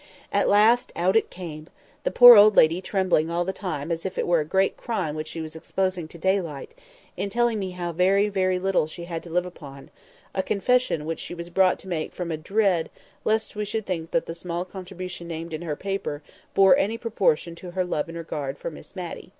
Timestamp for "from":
12.15-12.31